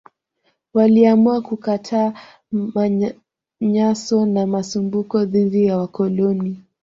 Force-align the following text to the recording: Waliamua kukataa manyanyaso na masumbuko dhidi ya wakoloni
Waliamua 0.73 1.41
kukataa 1.41 2.13
manyanyaso 2.51 4.25
na 4.25 4.47
masumbuko 4.47 5.25
dhidi 5.25 5.65
ya 5.65 5.77
wakoloni 5.77 6.63